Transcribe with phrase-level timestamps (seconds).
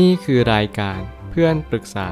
[0.00, 0.98] นี่คือรายการ
[1.30, 2.10] เพื่อนปรึกษา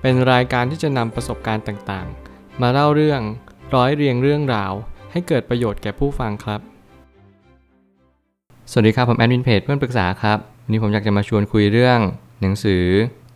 [0.00, 3.20] เป็นรายการที่จะนำประสบการณ์ต่างๆ มาเล่าเรื่อง
[3.74, 4.72] ร้อยเรียงเรื่องราว
[5.12, 6.60] ให้เกิดประโยชน์แก่ผู้ฟังครับ
[8.70, 11.98] สวัสดีครับ ผมแอดมินเพจเพื่อนปรึกษาครับวันนี้ผมอยากจะมาชวนคุยเรื่อง
[12.40, 12.84] หนังสือ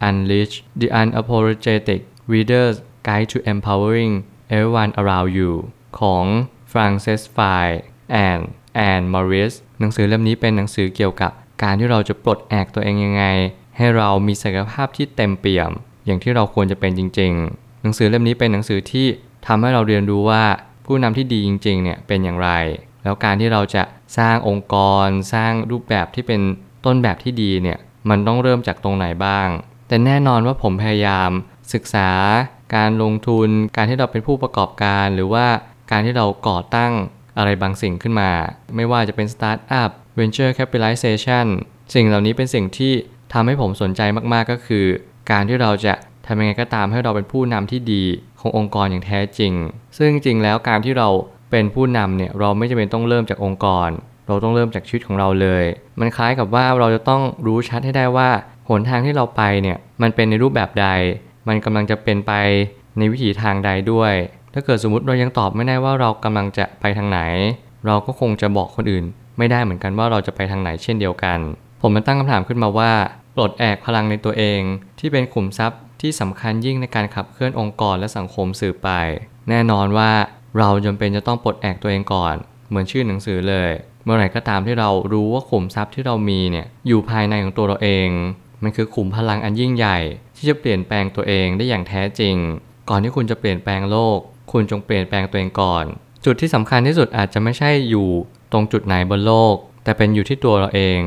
[0.08, 2.00] Unleash the Unapologetic
[2.32, 2.76] Reader's
[3.06, 4.12] Guide to Empowering
[4.54, 5.52] Everyone Around You
[6.00, 6.24] ของ
[6.72, 7.68] Frances Fay
[8.26, 8.42] and
[8.88, 13.24] Anne Morris หนังสือเล่มนี้เป็นหนังสือเกี่ยวกับการที่เราจะปลดแอกตัวเองยังไง
[13.80, 15.70] ให้เรามีศักยภาพที่เต็มเปี่ยม
[16.06, 19.06] อย่างที่เราควรจะเป็นจริง ๆ หนังสือเล่มนี้เป็นหนังสือที่
[19.46, 20.44] ทำให้เราเรียนรู้ว่า
[20.86, 22.50] ผู้นำที่ดีจริงๆเนี่ยเป็นอย่างไร
[23.02, 23.82] แล้วการที่เราจะ
[24.18, 24.76] สร้างองค์ก
[25.06, 26.40] ร สร้างรูปแบบที่เป็น
[26.84, 27.78] ต้นแบบที่ดีเนี่ย
[28.10, 29.48] มันต้องเริ่มจากตรงไหนบ้าง
[29.88, 31.30] แต่แน่นอนว่าผมพยายาม
[31.74, 32.10] ศึกษา
[32.76, 35.46] การลงทุน การที่เราเป็นผู้ประกอบการ หรือว่า
[35.90, 36.92] การที่เราก่อตั้ง
[37.38, 38.30] อะไรบางสิ่งขึ้นมา
[38.76, 41.46] ไม่ว่าจะเป็นสตาร์ทอัพ venture capitalization
[41.94, 42.92] สิ่งเหล่านี้เป็นสิ่งที่
[43.32, 44.00] ทำให้ผมสนใจ
[44.32, 44.84] มากๆก็คือ
[45.30, 45.94] การที่เราจะ
[46.26, 48.02] ทำยังไงก็ตามให้เราเป็นผู้นำที่ดี
[48.40, 49.52] ขององค์กรอย่างแท้จริง
[49.96, 51.08] ซึ่งจริงแล้วการที่เรา
[51.50, 53.90] เป็นผู้นำเนี่ยเราไม่จำเป็นต้องเริ่มจากองค์กร
[54.26, 55.64] เราต้องเริ่มจากชีวิตของเราเลย
[56.00, 58.28] มันคล้ายกับว่าเราจะต้องรู้ชัดให้ได้ว่า
[58.68, 60.88] หนทางที่เราไปเนี่ยมันเป็นในรูปแบบใด
[61.48, 62.32] มันกำลังจะเป็นไป
[62.98, 64.12] ในวิถีทางใดด้วย
[64.54, 67.20] ถ้าเกิดสมมติเรายังตอบไม่ได้ว่าเรากำลังจะไปทางไหน
[67.86, 69.04] เราก็คงจะบอกคนอื่น
[69.38, 71.38] ไม่ได้เหมือนกันว่าเราจะไปทางไหนเช่นเดียวกัน
[71.80, 72.92] ผมมันตั้งคำถามขึ้นมาว่า
[73.34, 74.60] ปลดแอกพลังในตัวเอง
[74.98, 78.90] ที่เป็นขุมทรัพย์ที่สำคัญยิ่งในการขับเคลื่อนองค์กรและสังคมสืบไป
[79.48, 80.10] แน่นอนว่า
[80.58, 82.34] เราจำเป็นจะต้องปลดแอกตัวเองก่อน
[82.68, 83.70] เหมือนชื่อหนังสือเลย
[84.04, 88.08] เมื่อไหร่ก็ตามที่เรารู้ว่าขุมทรัพย์ที่เรามีเนี่ยอยู่ภายในของตัวเราเอง
[88.62, 89.98] มันคือขุมพลังอันยิ่งใหญ่
[90.36, 92.36] ที่จะเปลี่ยนแปลงตัวเองได้อย่างแท้จริง
[92.90, 94.18] ก่อนที่คุณจะเปลี่ยนแปลงโลก
[94.52, 95.84] คุณจงเปลี่ยนแปลงตัวเองก่อน
[96.24, 98.08] จุดที่สำคัญที่สุดอาจจะไม่ใช่อยู่
[98.52, 101.00] ตรงจุดไหนบนโลก แต่เป็นอยู่ที่ตัวเราเอง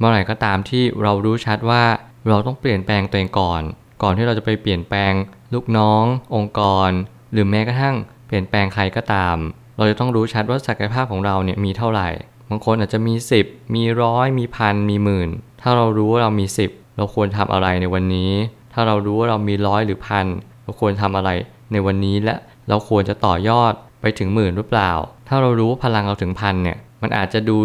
[0.00, 1.82] เมื่อไหร่ก็ตามที่เรารู้ชัดว่า
[2.28, 3.62] เราต้องเปลี่ยนแปลงตัวเองก่อน
[4.02, 5.12] ก่อนที่เราจะไปเปลี่ยนแปลง
[5.54, 6.90] ลูกน้อง องค์กร
[7.32, 9.36] หรือแม้กระทั่งเปลี่ยนแปลงใครก็ตาม
[9.76, 12.08] เราจะต้องรู้ชัดว่าศักยภาพของเราเนี่ยมีเท่าไหร่
[12.48, 13.14] บางคนอาจจะมี
[13.44, 15.28] 10 มีร้อยมีพันมีหมื่น
[15.62, 18.32] ถ้าเรารู้ว่าเรามี 10 เราควรทำอะไรในวันนี้
[18.72, 20.26] ถ้าเรารู้ว่าเรามีร้อยหรือพัน
[20.64, 21.30] เราควรทำอะไร
[21.72, 22.34] ในวันนี้และ
[22.68, 24.90] เราควรจะต่อยอดไปถึงหมื่นหรือเปล่า
[25.28, 27.56] ถ้าเรารู้ว่าพลังเราถึงพันเนี่ยมันอาจจะดู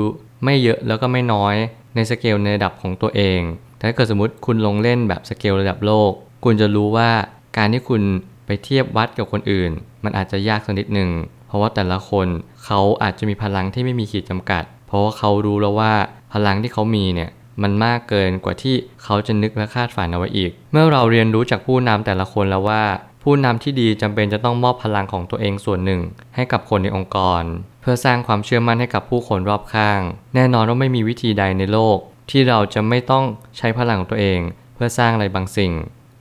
[0.43, 1.55] ไม่เยอะแล้วก็ไม่น้อย
[1.95, 3.41] ในสเกลในระดับของตัวเอง
[3.77, 6.11] แต่ถ้าเกิดสมมติคุณลงเล่นแบบสเกลระดับโลก
[6.43, 7.09] คุณจะรู้ว่า
[7.57, 8.01] การที่คุณ
[8.45, 9.71] ไปเทียบวัดกับคนอื่น
[10.03, 11.09] มันอาจจะยากสักนิดหนึ่ง
[11.47, 12.27] เพราะว่าแต่ละคน
[12.65, 15.93] เขาอาจจะมีพลังที่ไม่มีขีดจำกัด เพราะว่าเขารู้แล้วว่า
[16.33, 17.29] พลังที่เขามีเนี่ย
[17.63, 22.83] มันมากเกินกว่าที่เขาจะนึกและคาดฝันเอาไว้อีก เมื่อเราเรียนรู้จากผู้นำแต่ละคนแล้วว่า
[23.23, 26.01] ผู้นำที่ดีจำเป็นจะต้องมอบพลังของตัวเองส่วนหนึ่ง
[26.35, 27.43] ให้กับคนในองค์กร
[27.87, 30.01] พื่อสร้างความเชื่อมั่นให้กับผู้คนรอบข้าง
[30.35, 31.97] แน่นอนว่าไม่มีวิธีใดในโลก
[32.29, 33.25] ที่เราจะไม่ต้อง
[33.57, 34.39] ใช้พลังของตัวเอง
[34.75, 35.73] เพื่อสร้างอะไรบางสิ่ง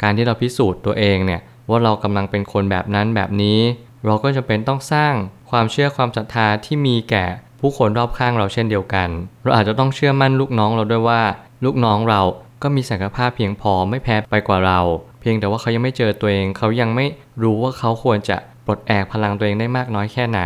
[0.03, 3.61] การที่เราพิสูจน์ตัวเองเนี่ยว่าเรากำลังเป็นคนแบบนั้นแบบนี้
[4.05, 5.15] เราก็จะเป็นต้องสร้าง
[5.51, 7.25] ความเชื่อความศรัทธาที่มีแก่
[7.61, 9.09] ผู้คนรอบข้างเราเช่นเดียวกัน
[9.43, 11.23] เราอาจจะต้องเชื่อมั่นลูกน้องเราด้วยว่า
[11.65, 12.23] ลูกน้องเรา
[12.63, 14.81] ก็มีศักยภาพเพียงพอไม่แพ้ไปกว่าเรา
[15.21, 17.07] เพียงแต่ว่าเขายังไม่เจอตัวเอง เขายังไม่
[17.43, 18.37] รู้ว่าเขาควรจะ
[18.67, 20.41] ปลดแอกพลังตัวเองได้มากน้อยแค่ไหน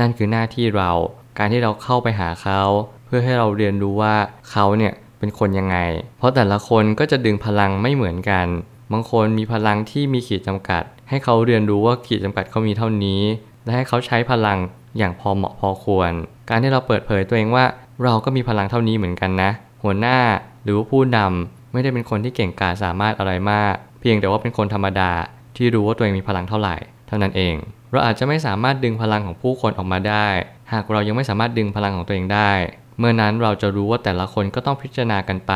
[0.00, 0.90] นั่นคือหน้าที่เรา
[1.38, 2.60] การที่เราเข้าไปหาเขา
[3.06, 4.14] เพื่อให้เราเรียนรู้ว่า
[4.50, 5.76] เขาเนี่ยเป็นคนยังไง
[6.18, 8.46] เพราะแต่ละคนก็จะดึงพลังไม่เหมือนกัน
[8.92, 13.22] บางคนมีพลังที่มีขีดจำกัด ให้เขาเรียนรู้ว่าขีดจำกัดเขามีเท่านี้
[13.64, 14.58] และให้เขาใช้พลัง
[14.98, 16.12] อย่างพอเหมาะพอควร
[16.50, 17.64] การที่เราเปิดเผยตัวเองว่า
[18.04, 19.50] เราก็มีพลังเท่านี้เหมือนกันนะ
[19.82, 20.18] หัวหน้า
[20.62, 25.10] หรือว่าผู้นำไม่ได้เป็นคนที่เก่งกาจสามารถอะไรมาก เพียงแต่ว่าเป็นคนธรรมดา
[25.56, 26.76] ที่รู้ว่าตัวเองมีพลังเท่าไหร่
[27.08, 27.54] เท่านั้นเอง
[27.92, 30.28] เราอาจจะไม่สามารถดึงพลังของผู้คนออกมาได้
[30.72, 32.52] หากเรายังไม่สามารถดึงพลังของตัวเองได้
[32.98, 35.52] เมื่อนั้นเราจะรู้ว่าแต่ละคนก็ต้องพิจารณากันไป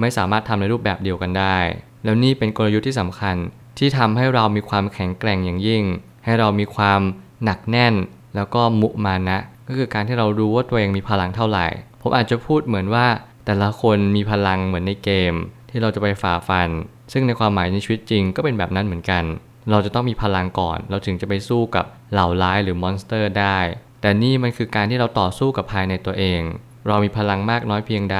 [0.00, 1.58] ไม่สามารถทำในรูปแบบเดียวกันได้
[2.04, 3.36] แล้วนี่เป็นกลยุทธ์ที่สำคัญ
[3.78, 5.84] ที่ทำให้เรามีความแข็งแกร่งอย่างยิ่ง
[6.24, 7.00] ให้เรามีความ
[7.44, 7.94] หนักแน่น
[8.36, 9.38] แล้วก็มุมานะ
[9.68, 11.66] ก็คือการที่เรารู้ว่าตัวเองมีพลังเท่าไหร่
[12.02, 13.06] ผมอาจจะพูดเหมือนว่า
[13.46, 15.34] แต่ละคนมีพลังเหมือนในเกม
[15.70, 16.68] ที่เราจะไปฝ่าฟัน
[17.12, 19.24] ซึ่งในความหมายในชีวิตจริงก็เป็นแบบนั้นเหมือนกัน
[19.70, 23.58] เราจะต้องมีพลังก่อน เราถึงจะไปสู้กับเหล่าร้ายหรือมอนสเตอร์ได้
[24.00, 26.40] แต่นี่มันคือการที่เราต่อสู้กับภายในตัวเอง
[26.86, 28.18] เรามีพลังมากน้อยเพียงใด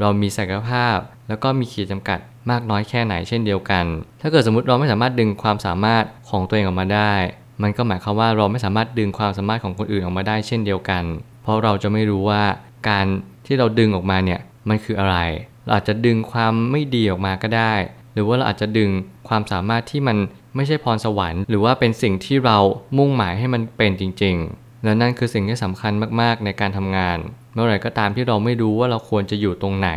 [0.00, 0.96] เรามีศักยภาพ
[1.28, 2.18] แล้วก็มีขีดจำกัด
[2.50, 3.84] มากน้อยแค่ไหนเช่นเดียวกัน
[4.20, 7.14] ถ้าเกิดสมมติเราไม่สามารถดึงความสามารถของตัวเองออกมาได้
[7.62, 11.04] มันก็หมายความว่าเราไม่สามารถดึงความสามารถของคนอื่นออกมาได้เช่นเดียวกัน
[11.42, 12.42] เพราะเราจะไม่รู้ว่า
[12.88, 13.06] การ
[13.46, 15.16] ที่เราดึงออกมาเนี่ยมันคืออะไร
[15.64, 17.74] เราอาจจะดึงความไม่ดีออกมาก็ได้
[18.14, 18.90] หรือว่าเราอาจจะดึง
[19.28, 20.16] ความสามารถที่มัน
[20.56, 22.58] ไม่ใช่พรสวรรค์ หรือว่าเป็นสิ่งที่เรา
[22.98, 27.18] มุ่งหมายให้มันเป็นจริง ๆ และนั่นคือสิ่งที่สำคัญมากๆในการทำงาน
[27.54, 29.90] เมื่อไหร่ก็ตามที่เราไม่รู้ว่าเราควรจะอยู่ตรงไหน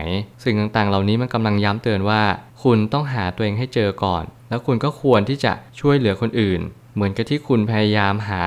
[0.43, 2.21] สิ่งต่างๆ เหล่านี้มันกำลังย้ำเตือนว่า
[2.63, 6.61] คุณต้องหาตัวเองให้เจอก่อน แล้วคุณก็ควรที่จะช่วยเหลือคนอื่น
[6.93, 8.43] เหมือนกับที่คุณพยายามหา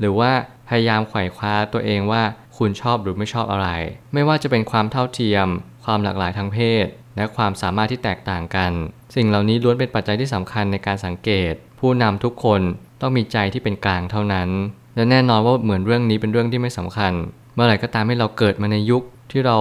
[0.00, 0.30] หรือว่า
[0.68, 2.22] พยายามไขว่คว้าตัวเองว่า
[2.58, 3.68] คุณชอบหรือไม่ชอบอะไร
[4.14, 5.46] ไม่ว่าจะเป็นความเท่าเทียม
[5.84, 6.86] ความหลากหลายทางเพศ
[7.18, 8.72] และความสามารถที่แตกต่างกัน
[9.14, 12.60] สิ่งเหล่านี้ล้วนเป็นปัจจัยที่สำคัญในการสังเกต ผู้นำทุกคน
[13.00, 14.48] ต้องมีใจที่เป็นกลางเท่านั้น
[14.96, 17.12] และแน่นอนว่าเหมือนเรื่องนี้เป็นเรื่องที่ไม่สำคัญ
[17.54, 19.58] เมื่อไหร่ก็ตามให้เราเกิดมาในยุคที่เรา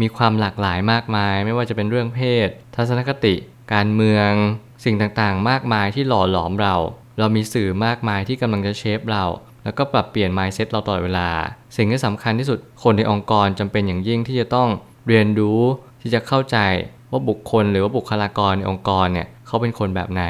[0.00, 3.34] มีความหลากหลายมากมาย ไม่ว่าจะเป็นเรื่องเพศ ทัศนคติ
[3.74, 4.30] การเมือง
[4.84, 6.74] สิ่งต่างๆ มากมายที่หล่อหลอมเรา
[7.18, 9.24] เรามีสื่อมากมายที่กำลังจะเชฟเรา
[9.64, 11.28] แล้วก็ปรับเปลี่ยน mindset เราตลอดเวลา
[11.76, 14.68] สิ่งที่สำคัญที่สุดคนในองค์กรจำเป็นอย่างยิ่งที่จะต้อง
[15.08, 15.60] เรียนรู้
[16.00, 16.58] ที่จะเข้าใจ
[17.10, 20.24] ว่าบุคคลหรือว่าบุคลากรในองค์กรเนี่ยเขาเป็นคนแบบไหน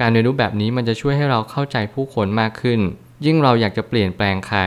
[0.00, 2.80] การเรียนรู้แบบนี้มันจะช่วยให้เราเข้าใจผู้คนมากขึ้น
[3.24, 4.60] ยิ่งเราอยากจะเปลี่ยนแปลงใคร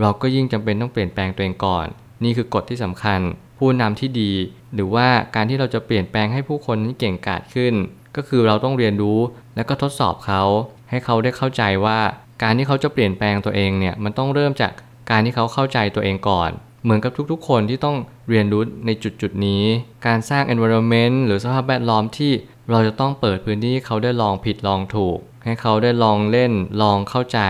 [0.00, 1.86] เราก็ยิ่งจำเป็นต้องเปลี่ยนแปลงตัวเองก่อน
[2.24, 3.20] นี่คือกฎที่สำคัญ
[3.58, 4.32] ผู้นำที่ดี
[4.74, 7.74] หรือว่าการที่เราจะเปลี่ยนแปลงให้ผู้คนนี้เก่งกาจขึ้น
[8.16, 9.18] ก็คือเราต้องเรียนรู้
[9.56, 10.42] และก็ทดสอบเขา
[10.90, 11.98] ให้เขาได้เข้าใจว่า
[12.42, 14.72] การที่เขาจะเปลี่ยนแปลงตัวเองเนี่ยมันต้องเริ่มจาก
[15.10, 16.50] การที่เขาเข้าใจตัวเองก่อน
[16.82, 17.96] เหมือนกับทุกๆ คนที่ต้อง
[18.28, 19.64] เรียนรู้ในจุดๆนี้
[20.06, 22.32] การสร้าง environment หรือสภาพแวดล้อมที่
[22.70, 26.52] เราจะต้องเปิดพื้นที่ให้เขาได้ลองผิดลองถูก ให้เขาได้ลองเล่น
[26.82, 27.40] ลองเข้าใจ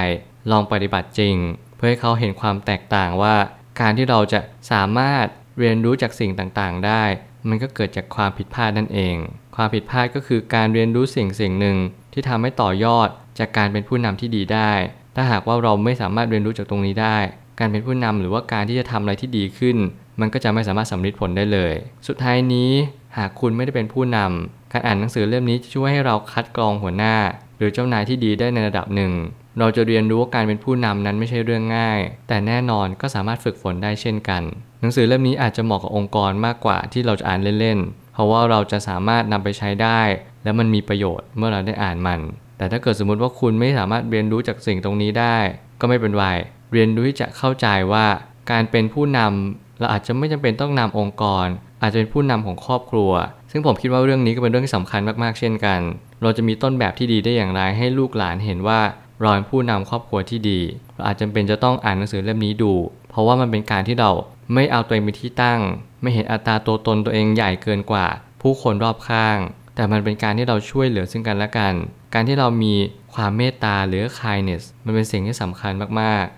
[0.51, 1.37] ลองปฏิบัติจริง
[1.77, 3.37] เพื่อให้เขาเห็นความแตกต่างว่า
[3.81, 4.41] การที่เราจะ
[4.73, 5.27] สามารถ
[5.59, 7.03] เรียนรู้จากสิ่งต่างๆ ได้
[7.49, 9.17] มันก็เกิดจากความผิดพลาดนั่นเอง
[9.57, 11.77] ความผิดพลาดก็คือการเรียนรู้สิ่งสิ่งหนึ่ง
[12.13, 13.09] ที่ทำให้ต่อยอด
[13.39, 14.73] จากการเป็นผู้นำที่ดีได้
[15.15, 17.19] ถ้าหากว่าเราไม่สามารถเรียนรู้จากตรงนี้ได้
[17.59, 19.77] การเป็นผู้นำหรือว่าการที่จะทำอะไรที่ดีขึ้น
[20.21, 21.73] มันก็จะไม่สามารถสำเร็จผลได้เลย
[22.09, 22.71] สุดท้ายนี้
[23.17, 27.17] หากคุณไม่ได้เป็นผู้นำการอ่านหนังสือเล่มนี้จะช่วยให้เราคัดกรองหัวหน้า
[27.59, 29.13] หรือเจ้านายที่ดีได้ในระดับหนึ่ง
[29.59, 34.43] เราจะเรียนรู้ว่าการเป็นผู้นำนั้นไม่ใช่เรื่องง่าย แต่แน่นอนก็สามารถฝึกฝนได้เช่นกัน
[34.81, 40.01] หนังสือเล่มนี้อาจจะเหมาะกับองค์กรมากกว่าที่เราจะอ่านเล่นๆ เพราะว่าเราจะสามารถนำไปใช้ได้
[40.45, 42.21] และมันมีประโยชน์เมื่อเราได้อ่านมัน
[42.59, 45.37] แต่ถ้าเกิดสมมติว่าคุณไม่สามารถเรียนรู้จากสิ่งตรงนี้ได้
[45.81, 46.27] ก็ไม่เป็นไร
[46.73, 48.07] เรียนรู้ที่จะเข้าใจว่า
[48.51, 51.47] การเป็นผู้นำเราอาจจะไม่จำเป็นต้องนำองค์กร
[51.83, 53.13] อาจจะเป็นผู้นำของครอบครัว
[53.51, 55.81] ซึ่งผมคิดว่าเรื่องนี้ก็เป็นเรื่องที่สำคัญมากๆเช่นกัน
[56.23, 58.81] เราจะมีต้นแบบที่ดีได้อย่างไรให้ลูกหลานเห็นว่า
[59.21, 60.61] เราเป็นผู้นำครอบครัวที่ดี
[60.95, 62.73] เราอาจจำเป็นจะต้องอ่านหนังสือเล่มนี้ดู
[63.11, 64.11] เพราะว่ามันเป็นการที่เรา
[64.55, 65.61] ไม่เอาตัวเองเป็นที่ตั้ง
[66.03, 68.07] ไม่เห็นอัตราตัวตนตัวเองใหญ่เกินกว่า
[68.43, 69.39] ผู้คนรอบข้าง
[69.75, 71.75] แต่มันเป็นการที่เราช่วยเหลือซึ่งกันและกัน
[72.15, 72.75] การที่เรามี
[73.15, 76.38] ความเมตตาหรือ kindness มันเป็นสิ่งที่สำคัญมากๆ